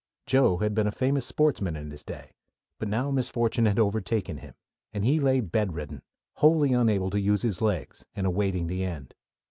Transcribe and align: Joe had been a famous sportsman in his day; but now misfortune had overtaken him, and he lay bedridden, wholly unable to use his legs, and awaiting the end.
Joe 0.25 0.57
had 0.57 0.73
been 0.73 0.87
a 0.87 0.91
famous 0.91 1.27
sportsman 1.27 1.75
in 1.75 1.91
his 1.91 2.01
day; 2.01 2.31
but 2.79 2.87
now 2.87 3.11
misfortune 3.11 3.67
had 3.67 3.77
overtaken 3.77 4.39
him, 4.39 4.55
and 4.91 5.05
he 5.05 5.19
lay 5.19 5.41
bedridden, 5.41 6.01
wholly 6.37 6.73
unable 6.73 7.11
to 7.11 7.21
use 7.21 7.43
his 7.43 7.61
legs, 7.61 8.03
and 8.15 8.25
awaiting 8.25 8.65
the 8.65 8.83
end. 8.83 9.13